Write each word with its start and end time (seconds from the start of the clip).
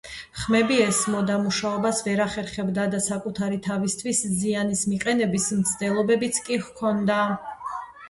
ხმები 0.43 0.77
ესმოდა, 0.85 1.35
მუშაობას 1.43 1.99
ვერ 2.07 2.23
ახერხებდა 2.25 2.87
და 2.95 3.03
საკუთარი 3.09 3.61
თავისთვის 3.69 4.25
ზიანის 4.41 4.85
მიყენების 4.97 5.49
მცდელობებიც 5.63 6.45
კი 6.51 6.63
ჰქონდა 6.69 7.25